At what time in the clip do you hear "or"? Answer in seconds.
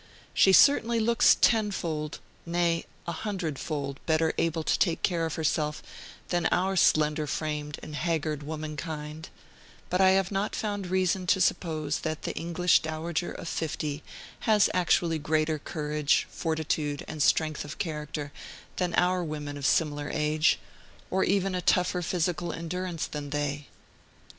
21.11-21.23